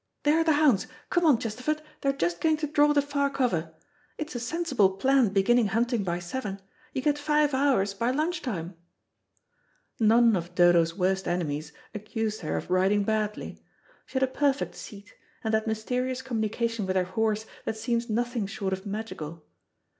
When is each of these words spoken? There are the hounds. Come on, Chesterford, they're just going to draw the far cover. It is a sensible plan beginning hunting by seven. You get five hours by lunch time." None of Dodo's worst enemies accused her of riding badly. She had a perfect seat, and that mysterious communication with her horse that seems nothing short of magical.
There 0.23 0.39
are 0.39 0.43
the 0.43 0.53
hounds. 0.53 0.87
Come 1.11 1.27
on, 1.27 1.37
Chesterford, 1.37 1.79
they're 2.01 2.11
just 2.11 2.41
going 2.41 2.57
to 2.57 2.65
draw 2.65 2.91
the 2.91 3.03
far 3.03 3.29
cover. 3.29 3.75
It 4.17 4.29
is 4.29 4.35
a 4.35 4.39
sensible 4.39 4.89
plan 4.97 5.29
beginning 5.29 5.67
hunting 5.67 6.03
by 6.03 6.17
seven. 6.17 6.59
You 6.91 7.03
get 7.03 7.19
five 7.19 7.53
hours 7.53 7.93
by 7.93 8.09
lunch 8.09 8.41
time." 8.41 8.73
None 9.99 10.35
of 10.35 10.55
Dodo's 10.55 10.95
worst 10.97 11.27
enemies 11.27 11.71
accused 11.93 12.41
her 12.41 12.57
of 12.57 12.71
riding 12.71 13.03
badly. 13.03 13.63
She 14.07 14.13
had 14.15 14.23
a 14.23 14.33
perfect 14.33 14.73
seat, 14.73 15.13
and 15.43 15.53
that 15.53 15.67
mysterious 15.67 16.23
communication 16.23 16.87
with 16.87 16.95
her 16.95 17.03
horse 17.03 17.45
that 17.65 17.77
seems 17.77 18.09
nothing 18.09 18.47
short 18.47 18.73
of 18.73 18.87
magical. 18.87 19.45